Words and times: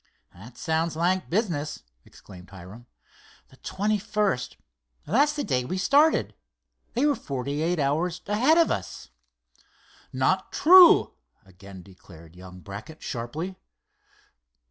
'""That 0.33 0.57
sounds 0.57 0.95
like 0.95 1.29
business," 1.29 1.83
exclaimed 2.05 2.49
Hiram. 2.49 2.87
"The 3.49 3.57
twenty 3.57 3.99
first. 3.99 4.57
That's 5.05 5.33
the 5.33 5.43
day 5.43 5.63
we 5.63 5.77
started. 5.77 6.33
They 6.95 7.05
were 7.05 7.13
forty 7.13 7.61
eight 7.61 7.77
hours 7.77 8.19
ahead 8.25 8.57
of 8.57 8.71
us." 8.71 9.11
"Not 10.11 10.51
true!" 10.51 11.13
again 11.45 11.83
declared 11.83 12.35
young 12.35 12.61
Brackett, 12.61 13.03
sharply. 13.03 13.57